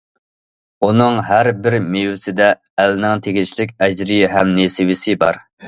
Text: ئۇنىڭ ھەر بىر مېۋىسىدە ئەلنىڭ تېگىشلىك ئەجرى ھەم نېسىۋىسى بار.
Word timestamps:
ئۇنىڭ 0.87 1.19
ھەر 1.27 1.49
بىر 1.67 1.75
مېۋىسىدە 1.97 2.49
ئەلنىڭ 2.85 3.23
تېگىشلىك 3.29 3.77
ئەجرى 3.89 4.21
ھەم 4.35 4.59
نېسىۋىسى 4.59 5.19
بار. 5.25 5.43